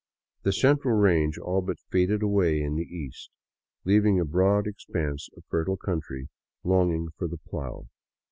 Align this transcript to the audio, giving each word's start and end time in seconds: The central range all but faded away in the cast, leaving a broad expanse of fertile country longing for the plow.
The 0.41 0.51
central 0.51 0.97
range 0.97 1.37
all 1.37 1.61
but 1.61 1.77
faded 1.91 2.23
away 2.23 2.59
in 2.59 2.75
the 2.75 2.87
cast, 2.87 3.29
leaving 3.85 4.19
a 4.19 4.25
broad 4.25 4.65
expanse 4.65 5.29
of 5.37 5.43
fertile 5.47 5.77
country 5.77 6.27
longing 6.63 7.09
for 7.19 7.27
the 7.27 7.37
plow. 7.37 7.87